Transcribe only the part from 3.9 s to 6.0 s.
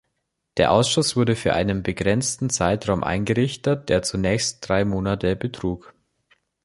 zunächst drei Monate betrug.